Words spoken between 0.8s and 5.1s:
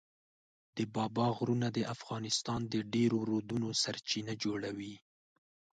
بابا غرونه د افغانستان د ډېرو رودونو سرچینه جوړوي.